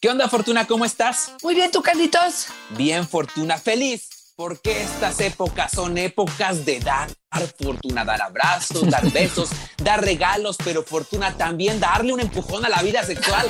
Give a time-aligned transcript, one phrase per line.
[0.00, 0.66] ¿Qué onda, Fortuna?
[0.66, 1.34] ¿Cómo estás?
[1.42, 2.46] Muy bien, ¿tú, Carlitos?
[2.70, 3.58] Bien, Fortuna.
[3.58, 9.50] Feliz, porque estas épocas son épocas de dar fortuna, dar abrazos, dar besos,
[9.82, 13.46] dar regalos, pero fortuna también darle un empujón a la vida sexual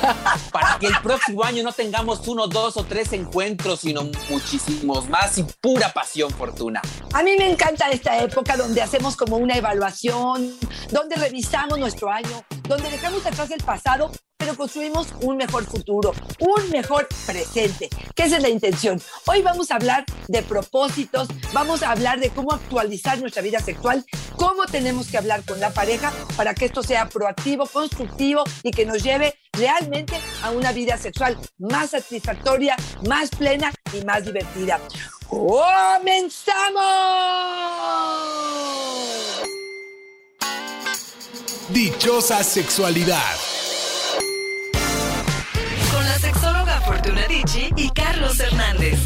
[0.51, 5.37] para que el próximo año no tengamos uno, dos o tres encuentros, sino muchísimos más
[5.37, 6.81] y pura pasión, fortuna.
[7.13, 10.55] A mí me encanta esta época donde hacemos como una evaluación,
[10.91, 16.69] donde revisamos nuestro año, donde dejamos atrás el pasado pero construimos un mejor futuro, un
[16.71, 18.99] mejor presente, que esa es la intención.
[19.27, 23.70] Hoy vamos a hablar de propósitos, vamos a hablar de cómo actualizar nuestra vida sexual,
[24.35, 28.85] cómo tenemos que hablar con la pareja para que esto sea proactivo, constructivo y que
[28.85, 32.75] nos lleve realmente a una vida sexual más satisfactoria,
[33.07, 34.79] más plena y más divertida.
[35.27, 36.11] ¡Comenzamos!
[41.69, 43.51] Dichosa sexualidad.
[46.85, 48.99] Fortuna Dicci y Carlos Hernández.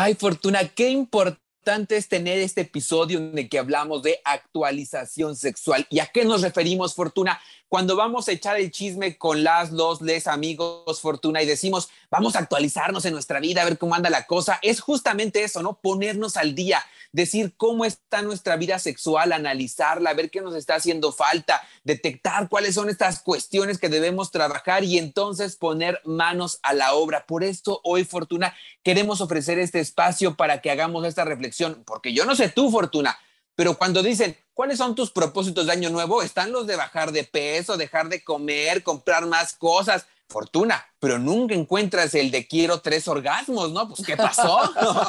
[0.00, 5.86] Ay, Fortuna, qué importante es tener este episodio en el que hablamos de actualización sexual.
[5.90, 7.38] ¿Y a qué nos referimos, Fortuna?
[7.68, 12.36] Cuando vamos a echar el chisme con las, los, les amigos, Fortuna, y decimos, vamos
[12.36, 15.78] a actualizarnos en nuestra vida, a ver cómo anda la cosa, es justamente eso, ¿no?
[15.82, 21.12] Ponernos al día decir cómo está nuestra vida sexual, analizarla, ver qué nos está haciendo
[21.12, 26.94] falta, detectar cuáles son estas cuestiones que debemos trabajar y entonces poner manos a la
[26.94, 27.26] obra.
[27.26, 32.24] Por esto hoy, Fortuna, queremos ofrecer este espacio para que hagamos esta reflexión, porque yo
[32.24, 33.18] no sé tú, Fortuna,
[33.54, 36.22] pero cuando dicen, ¿cuáles son tus propósitos de año nuevo?
[36.22, 41.54] Están los de bajar de peso, dejar de comer, comprar más cosas fortuna, pero nunca
[41.54, 43.88] encuentras el de quiero tres orgasmos, ¿no?
[43.88, 44.58] Pues, ¿qué pasó?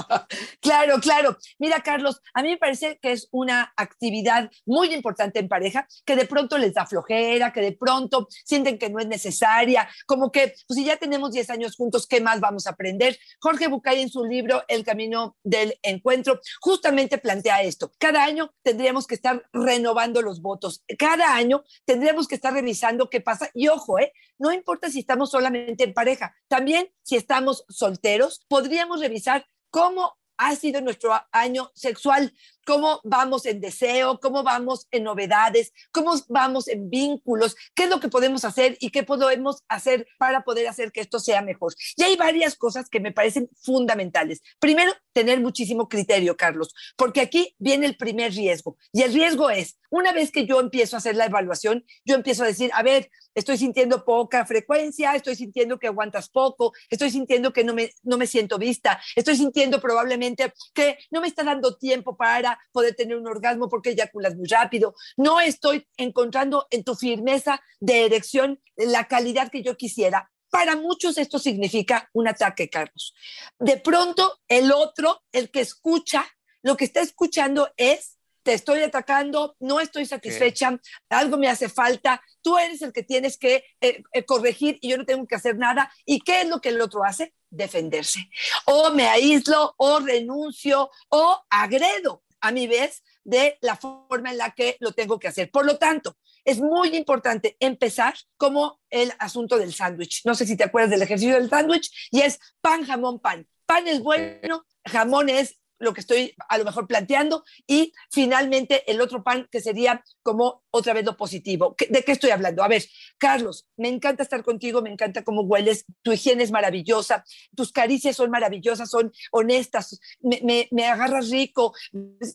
[0.61, 1.37] claro, claro.
[1.57, 6.15] Mira, Carlos, a mí me parece que es una actividad muy importante en pareja, que
[6.15, 10.53] de pronto les da flojera, que de pronto sienten que no es necesaria, como que,
[10.67, 13.17] pues si ya tenemos 10 años juntos, ¿qué más vamos a aprender?
[13.39, 17.91] Jorge Bucay en su libro El Camino del Encuentro justamente plantea esto.
[17.97, 20.83] Cada año tendríamos que estar renovando los votos.
[20.97, 23.49] Cada año tendríamos que estar revisando qué pasa.
[23.53, 24.13] Y ojo, ¿eh?
[24.37, 30.55] No importa si estamos solamente en pareja, también si estamos solteros, podríamos revisar cómo ha
[30.55, 32.31] sido nuestro año sexual,
[32.69, 37.99] cómo vamos en deseo, cómo vamos en novedades, cómo vamos en vínculos, qué es lo
[37.99, 41.73] que podemos hacer y qué podemos hacer para poder hacer que esto sea mejor.
[41.95, 44.43] Y hay varias cosas que me parecen fundamentales.
[44.59, 48.77] Primero, tener muchísimo criterio, Carlos, porque aquí viene el primer riesgo.
[48.93, 52.43] Y el riesgo es, una vez que yo empiezo a hacer la evaluación, yo empiezo
[52.43, 57.51] a decir, a ver, estoy sintiendo poca frecuencia, estoy sintiendo que aguantas poco, estoy sintiendo
[57.53, 61.77] que no me, no me siento vista, estoy sintiendo probablemente que no me está dando
[61.77, 64.95] tiempo para poder tener un orgasmo porque eyaculas muy rápido.
[65.17, 70.31] No estoy encontrando en tu firmeza de erección la calidad que yo quisiera.
[70.49, 73.13] Para muchos esto significa un ataque, Carlos.
[73.59, 76.25] De pronto, el otro, el que escucha,
[76.63, 82.21] lo que está escuchando es te estoy atacando, no estoy satisfecha, algo me hace falta,
[82.41, 85.57] tú eres el que tienes que eh, eh, corregir y yo no tengo que hacer
[85.57, 85.91] nada.
[86.05, 87.33] ¿Y qué es lo que el otro hace?
[87.49, 88.29] Defenderse.
[88.65, 94.51] O me aíslo, o renuncio, o agredo a mi vez de la forma en la
[94.51, 95.51] que lo tengo que hacer.
[95.51, 100.21] Por lo tanto, es muy importante empezar como el asunto del sándwich.
[100.25, 103.47] No sé si te acuerdas del ejercicio del sándwich y es pan, jamón, pan.
[103.65, 109.01] Pan es bueno, jamón es lo que estoy a lo mejor planteando y finalmente el
[109.01, 111.75] otro pan que sería como otra vez lo positivo.
[111.89, 112.63] ¿De qué estoy hablando?
[112.63, 112.83] A ver,
[113.17, 117.23] Carlos, me encanta estar contigo, me encanta cómo hueles, tu higiene es maravillosa,
[117.55, 121.73] tus caricias son maravillosas, son honestas, me, me, agarras rico,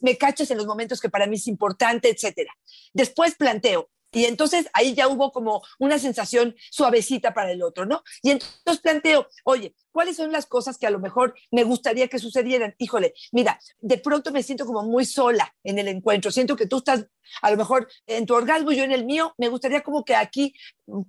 [0.01, 2.53] me cachas en los momentos que para mí es importante, etcétera.
[2.93, 8.05] Después planteo, y entonces ahí ya hubo como una sensación suavecita para el otro, ¿no?
[8.23, 12.19] Y entonces planteo, oye, ¿cuáles son las cosas que a lo mejor me gustaría que
[12.19, 12.75] sucedieran?
[12.79, 16.79] Híjole, mira, de pronto me siento como muy sola en el encuentro, siento que tú
[16.79, 17.07] estás
[17.43, 20.55] a lo mejor en tu orgasmo, yo en el mío, me gustaría como que aquí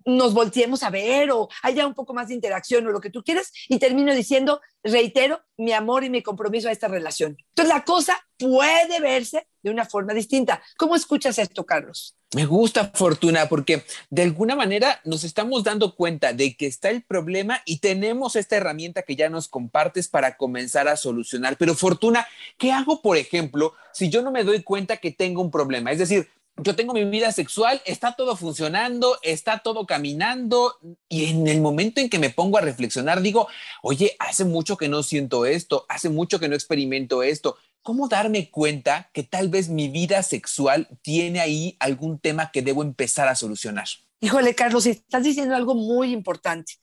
[0.05, 3.23] nos volteemos a ver o haya un poco más de interacción o lo que tú
[3.23, 7.37] quieras y termino diciendo, reitero, mi amor y mi compromiso a esta relación.
[7.49, 10.61] Entonces la cosa puede verse de una forma distinta.
[10.77, 12.15] ¿Cómo escuchas esto, Carlos?
[12.33, 17.03] Me gusta Fortuna porque de alguna manera nos estamos dando cuenta de que está el
[17.03, 18.74] problema y tenemos esta herramienta
[19.05, 21.57] que ya nos compartes para comenzar a solucionar.
[21.57, 22.27] Pero Fortuna,
[22.57, 25.91] ¿qué hago, por ejemplo, si yo no me doy cuenta que tengo un problema?
[25.91, 26.27] Es decir,
[26.57, 30.77] yo tengo mi vida sexual, está todo funcionando, está todo caminando
[31.09, 33.47] y en el momento en que me pongo a reflexionar digo,
[33.81, 37.57] oye, hace mucho que no siento esto, hace mucho que no experimento esto.
[37.81, 42.81] ¿Cómo darme cuenta que tal vez mi vida sexual tiene ahí algún tema que debo
[42.81, 43.87] empezar a solucionar?
[44.21, 46.73] Híjole, Carlos, estás diciendo algo muy importante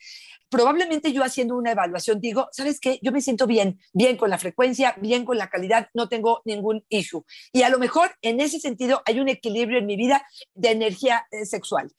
[0.52, 2.98] probablemente yo haciendo una evaluación digo, ¿sabes qué?
[3.02, 6.84] Yo me siento bien, bien con la frecuencia, bien con la calidad, no tengo ningún
[6.90, 7.24] issue.
[7.54, 11.26] Y a lo mejor en ese sentido hay un equilibrio en mi vida de energía
[11.30, 11.90] eh, sexual.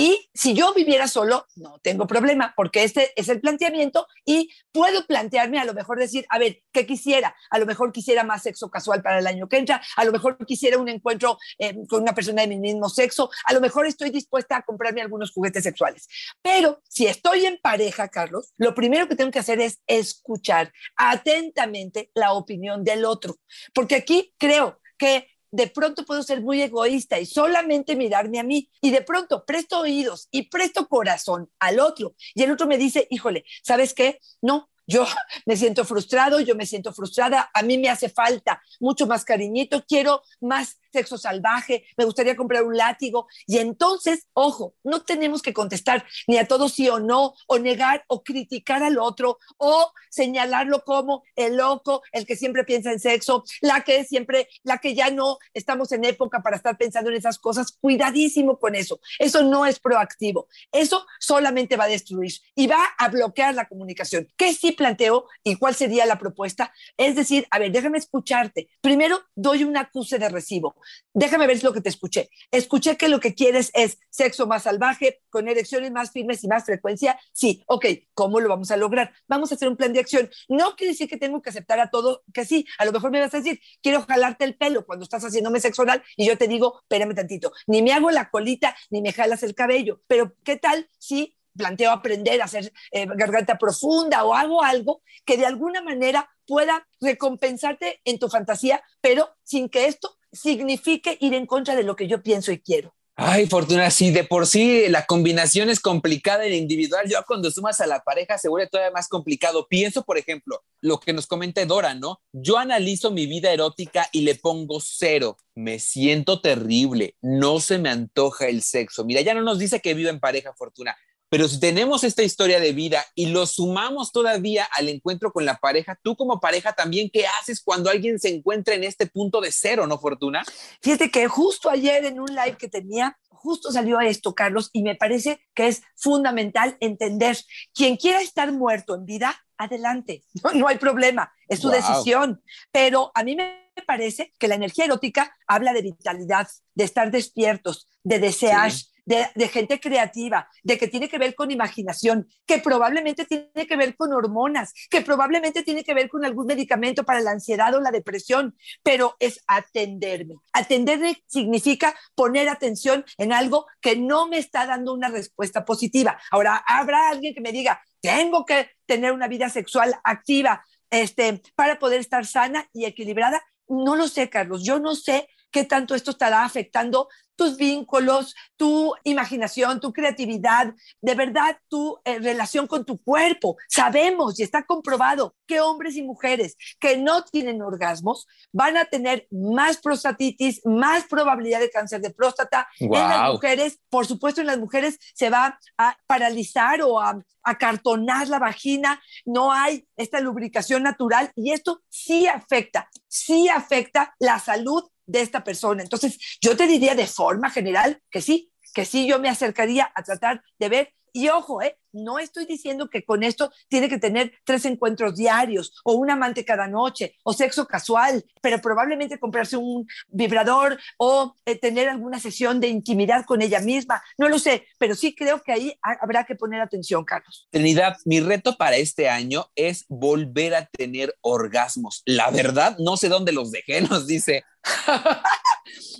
[0.00, 5.04] Y si yo viviera solo, no tengo problema, porque este es el planteamiento y puedo
[5.06, 7.34] plantearme a lo mejor decir, a ver, ¿qué quisiera?
[7.50, 10.38] A lo mejor quisiera más sexo casual para el año que entra, a lo mejor
[10.46, 14.10] quisiera un encuentro eh, con una persona de mi mismo sexo, a lo mejor estoy
[14.10, 16.06] dispuesta a comprarme algunos juguetes sexuales.
[16.42, 22.12] Pero si estoy en pareja, Carlos, lo primero que tengo que hacer es escuchar atentamente
[22.14, 23.34] la opinión del otro,
[23.74, 28.70] porque aquí creo que de pronto puedo ser muy egoísta y solamente mirarme a mí
[28.80, 33.06] y de pronto presto oídos y presto corazón al otro y el otro me dice,
[33.10, 34.20] híjole, ¿sabes qué?
[34.42, 35.06] No, yo
[35.46, 39.84] me siento frustrado, yo me siento frustrada, a mí me hace falta mucho más cariñito,
[39.86, 43.28] quiero más sexo salvaje, me gustaría comprar un látigo.
[43.46, 48.04] Y entonces, ojo, no tenemos que contestar ni a todo sí o no, o negar
[48.08, 53.44] o criticar al otro, o señalarlo como el loco, el que siempre piensa en sexo,
[53.60, 57.38] la que siempre, la que ya no estamos en época para estar pensando en esas
[57.38, 57.76] cosas.
[57.80, 59.00] Cuidadísimo con eso.
[59.18, 60.48] Eso no es proactivo.
[60.72, 64.28] Eso solamente va a destruir y va a bloquear la comunicación.
[64.36, 66.72] ¿Qué sí planteo y cuál sería la propuesta?
[66.96, 68.70] Es decir, a ver, déjame escucharte.
[68.80, 70.76] Primero, doy un acuse de recibo
[71.18, 72.30] déjame ver lo que te escuché.
[72.50, 76.64] Escuché que lo que quieres es sexo más salvaje, con erecciones más firmes y más
[76.64, 77.18] frecuencia.
[77.32, 79.12] Sí, ok, ¿cómo lo vamos a lograr?
[79.26, 80.30] Vamos a hacer un plan de acción.
[80.48, 83.20] No quiere decir que tengo que aceptar a todo, que sí, a lo mejor me
[83.20, 86.46] vas a decir, quiero jalarte el pelo cuando estás haciéndome sexo oral y yo te
[86.46, 90.56] digo, espérame tantito, ni me hago la colita, ni me jalas el cabello, pero ¿qué
[90.56, 95.82] tal si planteo aprender a hacer eh, garganta profunda o hago algo que de alguna
[95.82, 101.82] manera pueda recompensarte en tu fantasía, pero sin que esto signifique ir en contra de
[101.82, 102.94] lo que yo pienso y quiero.
[103.20, 107.80] Ay, Fortuna, sí, de por sí la combinación es complicada en individual, ya cuando sumas
[107.80, 109.66] a la pareja se vuelve todavía más complicado.
[109.66, 112.20] Pienso, por ejemplo, lo que nos comenta Dora, ¿no?
[112.30, 115.36] Yo analizo mi vida erótica y le pongo cero.
[115.56, 119.04] Me siento terrible, no se me antoja el sexo.
[119.04, 120.96] Mira, ya no nos dice que vive en pareja, Fortuna.
[121.30, 125.56] Pero si tenemos esta historia de vida y lo sumamos todavía al encuentro con la
[125.56, 129.52] pareja, tú como pareja también, ¿qué haces cuando alguien se encuentra en este punto de
[129.52, 130.42] cero, no, Fortuna?
[130.80, 134.94] Fíjate que justo ayer en un live que tenía, justo salió esto, Carlos, y me
[134.94, 137.36] parece que es fundamental entender,
[137.74, 140.22] quien quiera estar muerto en vida, adelante,
[140.54, 142.42] no, hay problema, es su decisión.
[142.72, 147.88] Pero a mí me parece que la energía erótica habla de vitalidad, de estar despiertos,
[148.02, 148.72] de desear
[149.08, 153.96] de, gente creativa, de que tiene que ver con imaginación, que probablemente tiene que ver
[153.96, 157.90] con hormonas, que probablemente tiene que ver con algún medicamento para la ansiedad o la
[157.90, 160.34] depresión, pero es atenderme.
[160.52, 166.20] Atenderme significa poner atención en algo que no me está dando una respuesta positiva.
[166.30, 171.78] Ahora, habrá alguien que me diga, tengo que tener una vida sexual activa este, para
[171.78, 173.42] poder estar sana y equilibrada.
[173.68, 174.64] No lo sé, Carlos.
[174.64, 181.14] Yo no sé qué tanto esto estará afectando tus vínculos, tu imaginación, tu creatividad, de
[181.14, 183.56] verdad tu eh, relación con tu cuerpo.
[183.68, 189.28] Sabemos y está comprobado que hombres y mujeres que no tienen orgasmos van a tener
[189.30, 192.66] más prostatitis, más probabilidad de cáncer de próstata.
[192.80, 198.26] En las mujeres, por supuesto, en las mujeres se va a paralizar o a acartonar
[198.28, 204.82] la vagina, no hay esta lubricación natural y esto sí afecta, sí afecta la salud
[205.08, 205.82] de esta persona.
[205.82, 210.02] Entonces, yo te diría de forma general que sí, que sí yo me acercaría a
[210.04, 211.76] tratar de ver Y ojo, ¿eh?
[211.92, 216.44] no estoy diciendo que con esto tiene que tener tres encuentros diarios o un amante
[216.44, 222.60] cada noche o sexo casual, pero probablemente comprarse un vibrador o eh, tener alguna sesión
[222.60, 224.02] de intimidad con ella misma.
[224.16, 227.48] No lo sé, pero sí creo que ahí habrá que poner atención, Carlos.
[227.50, 232.02] Trinidad, mi reto para este año es volver a tener orgasmos.
[232.04, 234.44] La verdad, no sé dónde los dejé, nos dice.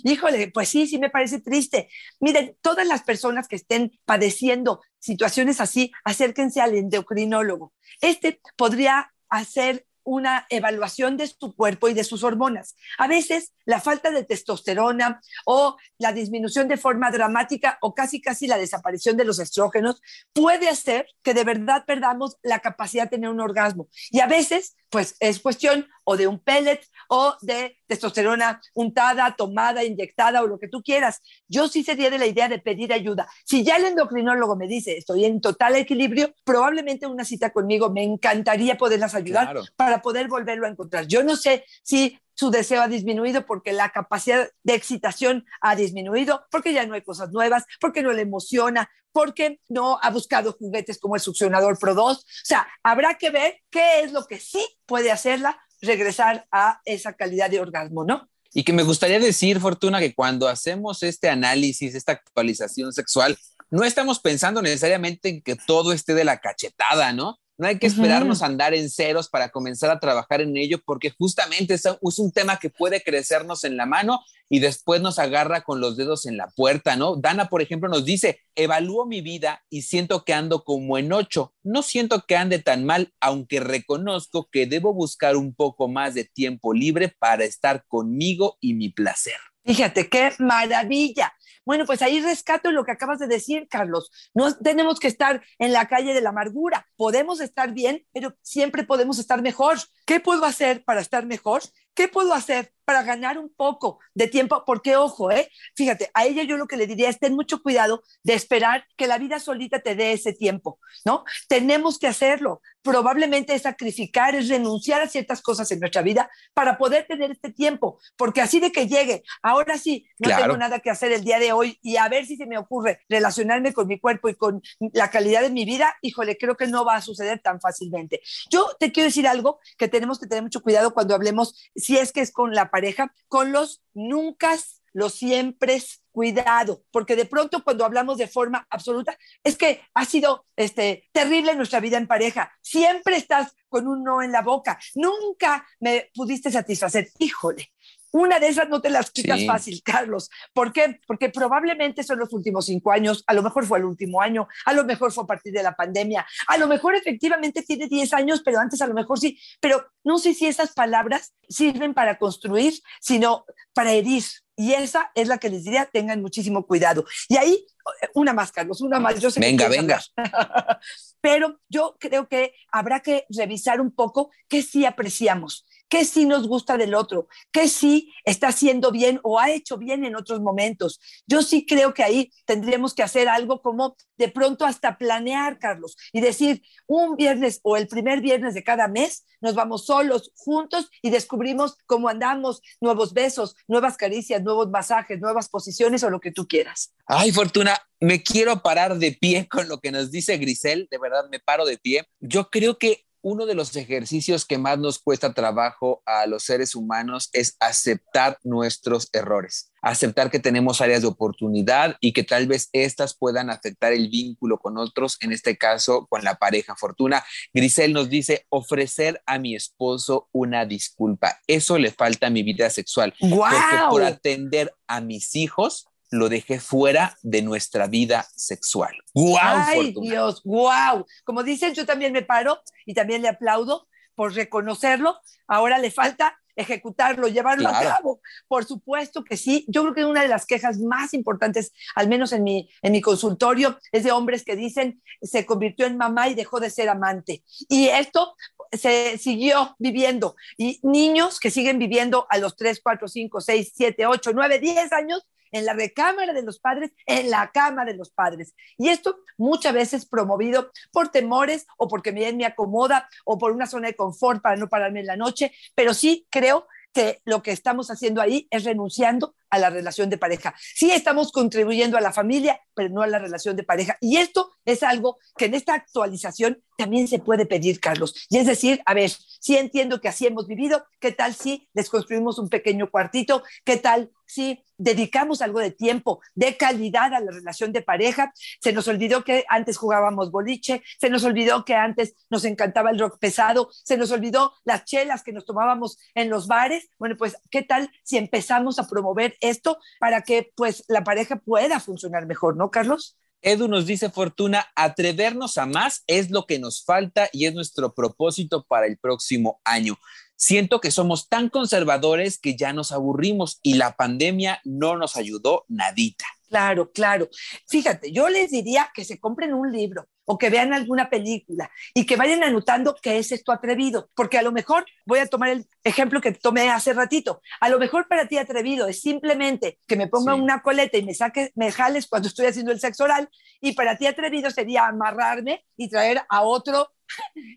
[0.03, 1.89] Híjole, pues sí, sí me parece triste.
[2.19, 7.73] Miren, todas las personas que estén padeciendo situaciones así, acérquense al endocrinólogo.
[8.01, 12.75] Este podría hacer una evaluación de su cuerpo y de sus hormonas.
[12.97, 18.47] A veces la falta de testosterona o la disminución de forma dramática o casi casi
[18.47, 20.01] la desaparición de los estrógenos
[20.33, 23.87] puede hacer que de verdad perdamos la capacidad de tener un orgasmo.
[24.09, 29.83] Y a veces, pues es cuestión o de un pellet o de testosterona untada, tomada,
[29.83, 31.21] inyectada o lo que tú quieras.
[31.47, 33.27] Yo sí sería de la idea de pedir ayuda.
[33.45, 38.03] Si ya el endocrinólogo me dice estoy en total equilibrio, probablemente una cita conmigo me
[38.03, 41.07] encantaría poderlas ayudar para poder volverlo a encontrar.
[41.07, 46.45] Yo no sé si su deseo ha disminuido porque la capacidad de excitación ha disminuido,
[46.51, 50.99] porque ya no hay cosas nuevas, porque no le emociona, porque no ha buscado juguetes
[50.99, 52.17] como el succionador Pro 2.
[52.17, 57.13] O sea, habrá que ver qué es lo que sí puede hacerla regresar a esa
[57.13, 58.29] calidad de orgasmo, ¿no?
[58.53, 63.37] Y que me gustaría decir, Fortuna, que cuando hacemos este análisis, esta actualización sexual,
[63.69, 67.37] no estamos pensando necesariamente en que todo esté de la cachetada, ¿no?
[67.59, 71.09] No hay que esperarnos a andar en ceros para comenzar a trabajar en ello, porque
[71.11, 71.83] justamente es
[72.17, 76.25] un tema que puede crecernos en la mano y después nos agarra con los dedos
[76.25, 77.17] en la puerta, ¿no?
[77.17, 81.53] Dana, por ejemplo, nos dice, evalúo mi vida y siento que ando como en ocho.
[81.61, 86.23] No siento que ande tan mal, aunque reconozco que debo buscar un poco más de
[86.23, 89.35] tiempo libre para estar conmigo y mi placer.
[89.69, 91.31] Fíjate, qué maravilla.
[91.63, 94.09] Bueno, pues ahí rescato lo que acabas de decir, Carlos.
[94.33, 96.87] No tenemos que estar en la calle de la amargura.
[96.95, 99.77] Podemos estar bien, pero siempre podemos estar mejor.
[100.07, 101.61] ¿Qué puedo hacer para estar mejor?
[101.93, 104.63] ¿Qué puedo hacer para ganar un poco de tiempo?
[104.65, 105.51] Porque, ojo, ¿eh?
[105.75, 109.05] fíjate, a ella yo lo que le diría es ten mucho cuidado de esperar que
[109.05, 111.23] la vida solita te dé ese tiempo, ¿no?
[111.47, 112.63] Tenemos que hacerlo.
[112.81, 117.51] Probablemente es sacrificar, es renunciar a ciertas cosas en nuestra vida para poder tener este
[117.51, 121.37] tiempo, porque así de que llegue, ahora sí, no tengo nada que hacer el día
[121.37, 124.63] de hoy y a ver si se me ocurre relacionarme con mi cuerpo y con
[124.93, 128.21] la calidad de mi vida, híjole, creo que no va a suceder tan fácilmente.
[128.49, 132.11] Yo te quiero decir algo que tenemos que tener mucho cuidado cuando hablemos si es
[132.11, 132.78] que es con la pareja,
[133.27, 134.55] con los nunca,
[134.93, 135.81] los siempre,
[136.11, 141.55] cuidado, porque de pronto cuando hablamos de forma absoluta, es que ha sido este, terrible
[141.55, 142.51] nuestra vida en pareja.
[142.61, 144.77] Siempre estás con un no en la boca.
[144.95, 147.09] Nunca me pudiste satisfacer.
[147.19, 147.71] Híjole,
[148.11, 150.29] una de esas no te las quitas fácil, Carlos.
[150.53, 150.99] ¿Por qué?
[151.07, 154.73] Porque probablemente son los últimos cinco años, a lo mejor fue el último año, a
[154.73, 158.41] lo mejor fue a partir de la pandemia, a lo mejor efectivamente tiene diez años,
[158.43, 159.39] pero antes a lo mejor sí.
[159.59, 164.23] Pero no sé si esas palabras sirven para construir, sino para herir.
[164.55, 167.05] Y esa es la que les diría, tengan muchísimo cuidado.
[167.29, 167.65] Y ahí,
[168.13, 169.17] una más, Carlos, una más.
[169.21, 170.01] Yo sé venga, venga.
[171.21, 176.47] Pero yo creo que habrá que revisar un poco qué sí apreciamos qué sí nos
[176.47, 180.99] gusta del otro, qué sí está haciendo bien o ha hecho bien en otros momentos.
[181.27, 185.97] Yo sí creo que ahí tendríamos que hacer algo como de pronto hasta planear, Carlos,
[186.13, 190.89] y decir, un viernes o el primer viernes de cada mes nos vamos solos, juntos
[191.01, 196.31] y descubrimos cómo andamos, nuevos besos, nuevas caricias, nuevos masajes, nuevas posiciones o lo que
[196.31, 196.93] tú quieras.
[197.05, 201.25] Ay, Fortuna, me quiero parar de pie con lo que nos dice Grisel, de verdad
[201.31, 202.05] me paro de pie.
[202.19, 206.75] Yo creo que uno de los ejercicios que más nos cuesta trabajo a los seres
[206.75, 212.69] humanos es aceptar nuestros errores, aceptar que tenemos áreas de oportunidad y que tal vez
[212.71, 217.23] estas puedan afectar el vínculo con otros, en este caso con la pareja Fortuna.
[217.53, 221.39] Grisel nos dice, ofrecer a mi esposo una disculpa.
[221.47, 223.13] Eso le falta a mi vida sexual.
[223.19, 223.55] Porque
[223.89, 228.95] por atender a mis hijos, lo dejé fuera de nuestra vida sexual.
[229.13, 229.37] ¡Wow!
[229.41, 230.41] ¡Ay, Dios!
[230.43, 231.05] ¡Wow!
[231.23, 235.19] Como dicen, yo también me paro y también le aplaudo por reconocerlo.
[235.47, 238.21] Ahora le falta ejecutarlo, llevarlo a cabo.
[238.47, 239.65] Por supuesto que sí.
[239.69, 243.01] Yo creo que una de las quejas más importantes, al menos en mi, en mi
[243.01, 247.43] consultorio, es de hombres que dicen se convirtió en mamá y dejó de ser amante.
[247.69, 248.35] Y esto
[248.71, 250.35] se siguió viviendo.
[250.57, 254.91] Y niños que siguen viviendo a los 3, 4, 5, 6, 7, 8, 9, 10
[254.91, 258.53] años en la recámara de los padres, en la cama de los padres.
[258.77, 263.67] Y esto muchas veces promovido por temores o porque bien me acomoda o por una
[263.67, 267.51] zona de confort para no pararme en la noche, pero sí creo que lo que
[267.51, 270.53] estamos haciendo ahí es renunciando a la relación de pareja.
[270.75, 273.97] Sí estamos contribuyendo a la familia, pero no a la relación de pareja.
[274.01, 278.15] Y esto es algo que en esta actualización también se puede pedir, Carlos.
[278.29, 281.89] Y es decir, a ver, sí entiendo que así hemos vivido, ¿qué tal si les
[281.89, 283.43] construimos un pequeño cuartito?
[283.65, 288.31] ¿Qué tal si dedicamos algo de tiempo, de calidad a la relación de pareja?
[288.61, 292.99] Se nos olvidó que antes jugábamos boliche, se nos olvidó que antes nos encantaba el
[292.99, 296.89] rock pesado, se nos olvidó las chelas que nos tomábamos en los bares.
[296.97, 301.79] Bueno, pues, ¿qué tal si empezamos a promover esto para que pues la pareja pueda
[301.79, 303.17] funcionar mejor, ¿no, Carlos?
[303.41, 307.93] Edu nos dice, Fortuna, atrevernos a más es lo que nos falta y es nuestro
[307.93, 309.97] propósito para el próximo año.
[310.35, 315.65] Siento que somos tan conservadores que ya nos aburrimos y la pandemia no nos ayudó
[315.67, 316.25] nadita.
[316.49, 317.29] Claro, claro.
[317.67, 322.05] Fíjate, yo les diría que se compren un libro o que vean alguna película y
[322.05, 325.65] que vayan anotando qué es esto atrevido, porque a lo mejor, voy a tomar el
[325.83, 330.07] ejemplo que tomé hace ratito, a lo mejor para ti atrevido es simplemente que me
[330.07, 330.39] ponga Sí.
[330.41, 333.29] una coleta y me saque, me jales cuando estoy haciendo el sexo oral,
[333.61, 336.91] y para ti atrevido sería amarrarme y traer a otro,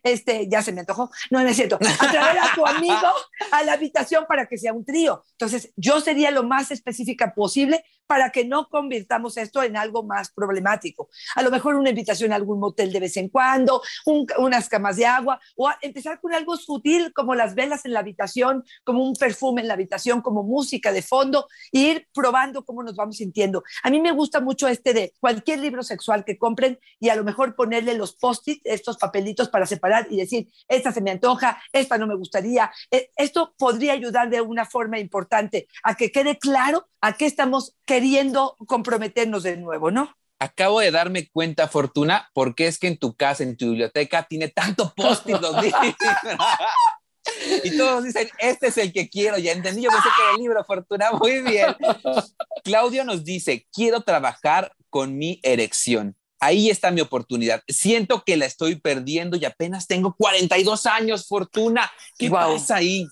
[0.03, 3.13] este, ya se me antojó, no, no es cierto, a traer a tu amigo
[3.51, 5.23] a la habitación para que sea un trío.
[5.33, 10.31] Entonces, yo sería lo más específica posible para que no convirtamos esto en algo más
[10.33, 11.09] problemático.
[11.35, 14.97] A lo mejor una invitación a algún motel de vez en cuando, un- unas camas
[14.97, 19.15] de agua, o empezar con algo sutil como las velas en la habitación, como un
[19.15, 23.63] perfume en la habitación, como música de fondo, e ir probando cómo nos vamos sintiendo.
[23.83, 27.25] A mí me gusta mucho este de cualquier libro sexual que compren y a lo
[27.25, 31.97] mejor ponerle los post-it, estos papelitos para separar y decir, esta se me antoja, esta
[31.97, 32.71] no me gustaría.
[32.91, 37.75] Eh, Esto podría ayudar de una forma importante a que quede claro a qué estamos
[37.93, 40.17] queriendo comprometernos de nuevo, ¿no?
[40.39, 44.49] Acabo de darme cuenta, Fortuna, porque es que en tu casa, en tu biblioteca, tiene
[44.49, 45.85] tanto post-it los libros.
[47.63, 50.39] Y todos dicen, este es el que quiero, ya entendí, yo pensé que era el
[50.39, 51.77] libro, Fortuna, muy bien.
[52.65, 56.17] Claudio nos dice, quiero trabajar con mi erección.
[56.41, 57.63] Ahí está mi oportunidad.
[57.69, 61.93] Siento que la estoy perdiendo y apenas tengo 42 años, Fortuna.
[62.17, 62.55] ¿Qué Guau.
[62.55, 63.07] pasa ahí?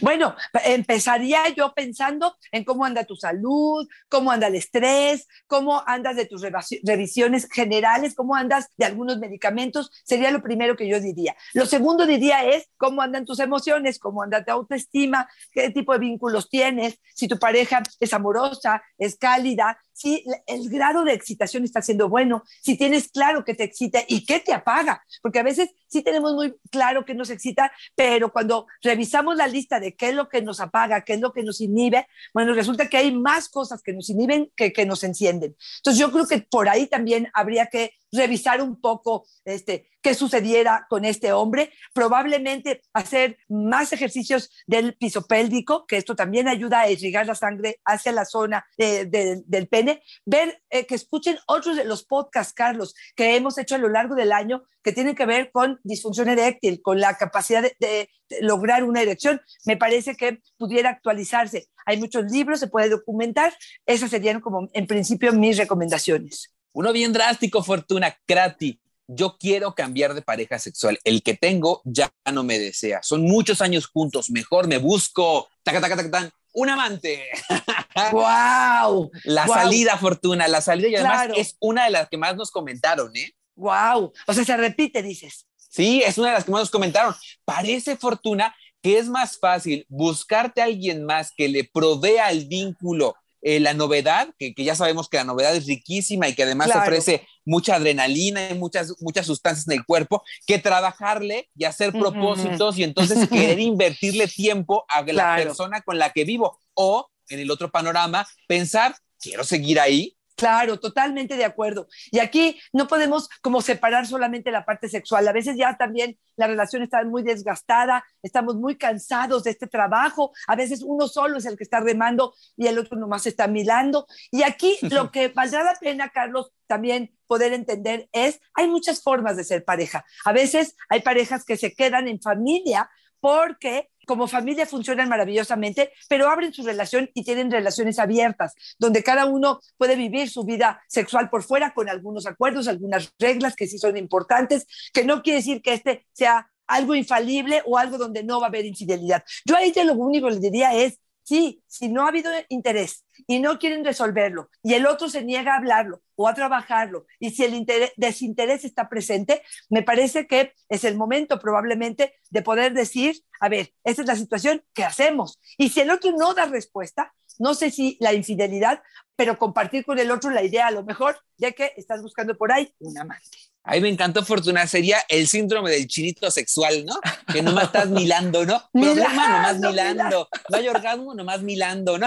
[0.00, 6.16] Bueno, empezaría yo pensando en cómo anda tu salud, cómo anda el estrés, cómo andas
[6.16, 6.42] de tus
[6.82, 11.36] revisiones generales, cómo andas de algunos medicamentos, sería lo primero que yo diría.
[11.52, 15.98] Lo segundo diría es cómo andan tus emociones, cómo anda tu autoestima, qué tipo de
[15.98, 21.80] vínculos tienes, si tu pareja es amorosa, es cálida, si el grado de excitación está
[21.80, 25.70] siendo bueno, si tienes claro que te excita y qué te apaga, porque a veces
[25.86, 30.14] sí tenemos muy claro que nos excita, pero cuando revisamos la lista de qué es
[30.14, 33.48] lo que nos apaga, qué es lo que nos inhibe, bueno, resulta que hay más
[33.48, 35.56] cosas que nos inhiben que, que nos encienden.
[35.78, 40.86] Entonces yo creo que por ahí también habría que revisar un poco este, qué sucediera
[40.88, 46.90] con este hombre, probablemente hacer más ejercicios del piso pélvico, que esto también ayuda a
[46.90, 51.84] irrigar la sangre hacia la zona de- del pene, ver, eh, que escuchen otros de
[51.84, 55.50] los podcasts, Carlos, que hemos hecho a lo largo del año, que tienen que ver
[55.50, 60.40] con disfunción eréctil, con la capacidad de, de- de lograr una erección, me parece que
[60.56, 61.68] pudiera actualizarse.
[61.84, 63.52] Hay muchos libros, se puede documentar,
[63.84, 66.53] esas serían como en principio mis recomendaciones.
[66.74, 68.78] Uno bien drástico, Fortuna, Krati.
[69.06, 70.98] Yo quiero cambiar de pareja sexual.
[71.04, 73.00] El que tengo ya no me desea.
[73.02, 74.30] Son muchos años juntos.
[74.30, 75.48] Mejor me busco.
[75.62, 77.24] Taca, taca, taca, tan, un amante.
[78.12, 79.10] ¡Wow!
[79.24, 80.88] La salida, Fortuna, la salida.
[80.88, 81.34] Y además Claro.
[81.36, 83.32] es una de las que más nos comentaron, ¿eh?
[83.56, 84.12] ¡Wow!
[84.26, 85.46] O sea, se repite, dices.
[85.56, 87.14] Sí, es una de las que más nos comentaron.
[87.44, 93.14] Parece, Fortuna, que es más fácil buscarte a alguien más que le provea el vínculo,
[93.46, 96.66] eh, la novedad, que, que ya sabemos que la novedad es riquísima y que además
[96.68, 96.80] Claro.
[96.80, 102.78] ofrece mucha adrenalina y muchas, muchas sustancias en el cuerpo, que trabajarle y hacer propósitos
[102.78, 105.42] y entonces querer invertirle tiempo a la Claro.
[105.44, 106.58] persona con la que vivo.
[106.72, 111.86] O, en el otro panorama, pensar, quiero seguir ahí, Claro, totalmente de acuerdo.
[112.10, 115.26] Y aquí no podemos como separar solamente la parte sexual.
[115.28, 120.32] A veces ya también la relación está muy desgastada, estamos muy cansados de este trabajo.
[120.48, 124.06] A veces uno solo es el que está remando y el otro nomás está milando.
[124.32, 129.36] Y aquí lo que valdrá la pena, Carlos, también poder entender es, hay muchas formas
[129.36, 130.04] de ser pareja.
[130.24, 136.28] A veces hay parejas que se quedan en familia porque como familia funcionan maravillosamente, pero
[136.28, 141.30] abren su relación y tienen relaciones abiertas, donde cada uno puede vivir su vida sexual
[141.30, 145.62] por fuera con algunos acuerdos, algunas reglas que sí son importantes, que no quiere decir
[145.62, 149.22] que este sea algo infalible o algo donde no va a haber infidelidad.
[149.44, 153.04] Yo ahí ya lo único que le diría es, sí, si no ha habido interés
[153.26, 157.30] y no quieren resolverlo y el otro se niega a hablarlo o a trabajarlo y
[157.30, 162.72] si el interés, desinterés está presente, me parece que es el momento probablemente de poder
[162.72, 165.40] decir, a ver, esta es la situación, ¿qué hacemos?
[165.58, 168.82] Y si el otro no da respuesta, no sé si la infidelidad,
[169.16, 172.52] pero compartir con el otro la idea a lo mejor, ya que estás buscando por
[172.52, 173.53] ahí un amante.
[173.66, 174.66] Ahí me encantó, Fortuna.
[174.66, 177.00] Sería el síndrome del chinito sexual, ¿no?
[177.32, 178.62] Que nomás estás milando, ¿no?
[178.72, 180.28] Problema, nomás Milando, milando.
[180.50, 182.06] No hay orgasmo, nomás milando, ¿no?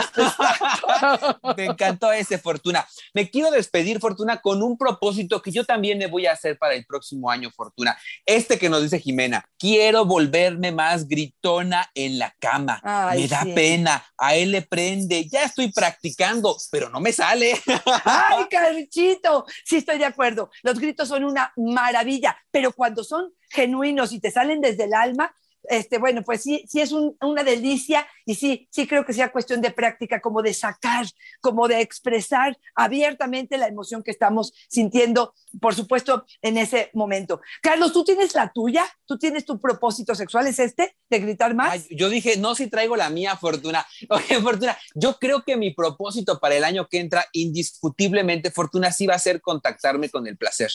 [1.57, 2.87] me encantó ese, Fortuna.
[3.15, 6.75] Me quiero despedir, Fortuna, con un propósito que yo también me voy a hacer para
[6.75, 7.97] el próximo año, Fortuna.
[8.23, 9.43] Este que nos dice Jimena.
[9.57, 12.79] Quiero volverme más gritona en la cama.
[12.83, 13.53] Ay, me da sí.
[13.53, 14.05] pena.
[14.19, 15.27] A él le prende.
[15.27, 17.59] Ya estoy practicando, pero no me sale.
[18.05, 19.45] ¡Ay, Carchito!
[19.65, 20.51] Sí, estoy de acuerdo.
[20.61, 25.33] Los gritos son una maravilla, pero cuando son genuinos y te salen desde el alma,
[25.69, 29.31] este, bueno, pues sí, sí es un- una delicia y sí, sí creo que sea
[29.31, 31.05] cuestión de práctica, como de sacar,
[31.41, 37.41] como de expresar abiertamente la emoción que estamos sintiendo, por supuesto, en ese momento.
[37.61, 38.85] Carlos, ¿tú tienes la tuya?
[39.05, 40.47] ¿Tú tienes tu propósito sexual?
[40.47, 40.95] ¿Es este?
[41.09, 41.71] ¿De gritar más?
[41.71, 43.85] Ay, yo dije, no, si traigo la mía, Fortuna.
[44.09, 49.05] Oye, Fortuna, yo creo que mi propósito para el año que entra, indiscutiblemente, Fortuna, sí
[49.07, 50.71] va a ser contactarme con el placer.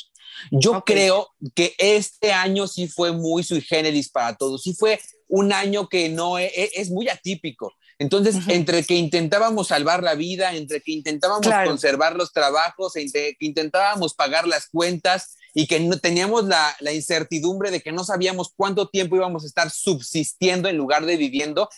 [0.50, 0.86] Yo Ok.
[0.86, 4.62] creo que este año sí fue muy sui generis para todos.
[4.62, 7.72] Sí fue un año que no e- e- es, muy atípico.
[8.00, 11.70] Entonces, entre que intentábamos salvar la vida, entre que intentábamos Claro.
[11.70, 16.92] conservar los trabajos, entre que intentábamos pagar las cuentas y que no teníamos la, la
[16.92, 21.68] incertidumbre de que no sabíamos cuánto tiempo íbamos a estar subsistiendo en lugar de viviendo,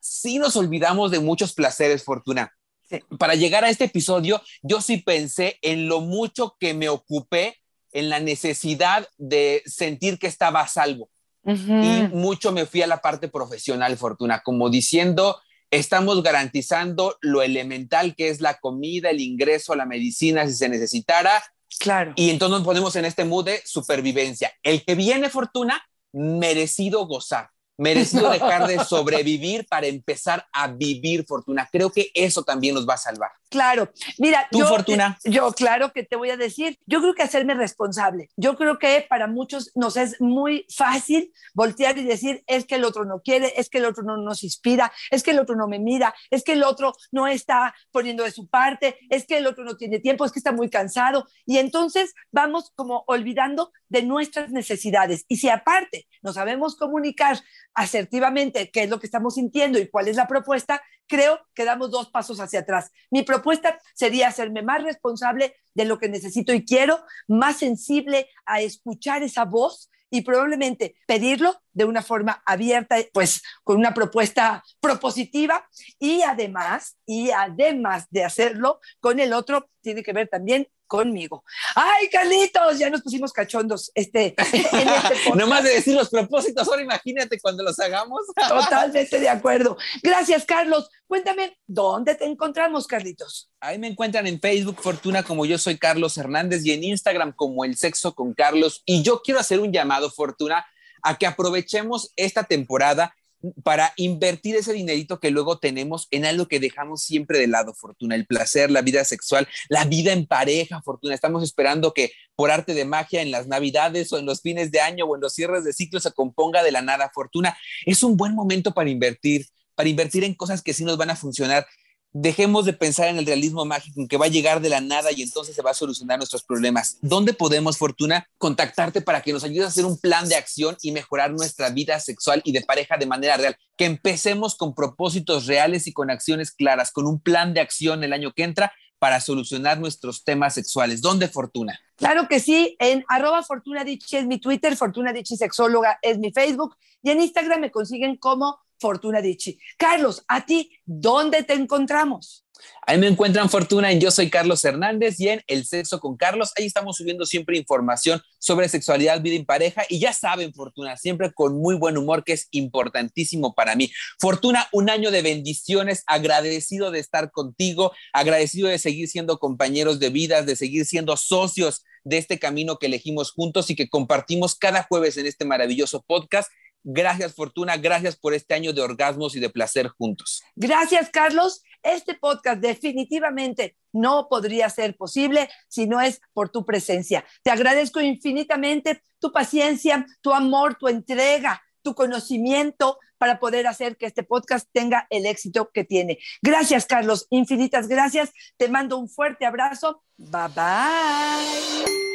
[0.00, 2.56] sí nos olvidamos de muchos placeres, Fortuna.
[2.88, 3.00] Sí.
[3.18, 7.58] Para llegar a este episodio, yo sí pensé en lo mucho que me ocupé
[7.92, 11.10] en la necesidad de sentir que estaba a salvo
[11.46, 18.14] Y mucho me fui a la parte profesional, Fortuna, como diciendo, estamos garantizando lo elemental
[18.14, 21.42] que es la comida, el ingreso, la medicina, si se necesitara,
[21.80, 22.12] Claro.
[22.16, 24.52] y entonces nos ponemos en este mood de supervivencia.
[24.62, 31.68] El que viene, Fortuna, merecido gozar, merecido dejar de sobrevivir para empezar a vivir, Fortuna.
[31.70, 33.30] Creo que eso también nos va a salvar.
[33.50, 35.16] Claro, mira, ¿Tu yo, Fortuna?
[35.24, 39.06] yo claro que te voy a decir, yo creo que hacerme responsable, yo creo que
[39.08, 43.52] para muchos nos es muy fácil voltear y decir, es que el otro no quiere,
[43.56, 46.42] es que el otro no nos inspira, es que el otro no me mira, es
[46.42, 50.00] que el otro no está poniendo de su parte, es que el otro no tiene
[50.00, 55.36] tiempo, es que está muy cansado y entonces vamos como olvidando de nuestras necesidades y
[55.36, 57.38] si aparte no sabemos comunicar
[57.74, 61.90] asertivamente qué es lo que estamos sintiendo y cuál es la propuesta, creo que damos
[61.90, 62.90] dos pasos hacia atrás.
[63.10, 68.60] Mi propuesta sería hacerme más responsable de lo que necesito y quiero, más sensible a
[68.60, 75.68] escuchar esa voz y probablemente pedirlo de una forma abierta, pues con una propuesta propositiva
[75.98, 81.44] y además, y además de hacerlo con el otro, tiene que ver también conmigo.
[81.74, 85.34] Ay, Carlitos, ya nos pusimos cachondos este, en este podcast.
[85.34, 88.20] No más de decir los propósitos, ahora imagínate cuando los hagamos.
[88.48, 89.76] Totalmente de acuerdo.
[90.02, 90.88] Gracias, Carlos.
[91.06, 93.50] Cuéntame, ¿dónde te encontramos, Carlitos?
[93.60, 97.64] Ahí me encuentran en Facebook Fortuna como yo soy Carlos Hernández y en Instagram como
[97.64, 98.82] El Sexo con Carlos.
[98.84, 100.66] Y yo quiero hacer un llamado, Fortuna,
[101.02, 103.14] a que aprovechemos esta temporada
[103.62, 108.14] para invertir ese dinerito que luego tenemos en algo que dejamos siempre de lado, Fortuna,
[108.14, 111.14] el placer, la vida sexual, la vida en pareja, Fortuna.
[111.14, 114.80] Estamos esperando que por arte de magia en las navidades o en los fines de
[114.80, 117.56] año o en los cierres de ciclo se componga de la nada, Fortuna.
[117.86, 121.16] Es un buen momento para invertir, para invertir en cosas que sí nos van a
[121.16, 121.66] funcionar
[122.14, 125.10] dejemos de pensar en el realismo mágico, en que va a llegar de la nada
[125.12, 126.98] y entonces se va a solucionar nuestros problemas.
[127.02, 130.92] ¿Dónde podemos, Fortuna, contactarte para que nos ayudes a hacer un plan de acción y
[130.92, 133.56] mejorar nuestra vida sexual y de pareja de manera real?
[133.76, 138.12] Que empecemos con propósitos reales y con acciones claras, con un plan de acción el
[138.12, 141.02] año que entra para solucionar nuestros temas sexuales.
[141.02, 141.78] ¿Dónde, Fortuna?
[141.96, 146.76] Claro que sí, en arroba Fortuna Dichi es mi Twitter, Fortuna Sexóloga es mi Facebook
[147.02, 149.58] y en Instagram me consiguen como Fortuna Dichi.
[149.78, 152.44] Carlos, a ti, ¿dónde te encontramos?
[152.82, 156.52] Ahí me encuentran Fortuna en Yo Soy Carlos Hernández y en El Sexo con Carlos.
[156.54, 159.84] Ahí estamos subiendo siempre información sobre sexualidad, vida y pareja.
[159.88, 163.90] Y ya saben, Fortuna, siempre con muy buen humor, que es importantísimo para mí.
[164.20, 170.10] Fortuna, un año de bendiciones, agradecido de estar contigo, agradecido de seguir siendo compañeros de
[170.10, 174.82] vidas, de seguir siendo socios de este camino que elegimos juntos y que compartimos cada
[174.82, 176.50] jueves en este maravilloso podcast.
[176.84, 177.78] Gracias, Fortuna.
[177.78, 180.42] Gracias por este año de orgasmos y de placer juntos.
[180.54, 181.62] Gracias, Carlos.
[181.82, 187.24] Este podcast definitivamente no podría ser posible si no es por tu presencia.
[187.42, 194.06] Te agradezco infinitamente tu paciencia, tu amor, tu entrega, tu conocimiento para poder hacer que
[194.06, 196.18] este podcast tenga el éxito que tiene.
[196.42, 197.26] Gracias, Carlos.
[197.30, 198.32] Infinitas gracias.
[198.58, 200.02] Te mando un fuerte abrazo.
[200.18, 202.13] Bye bye.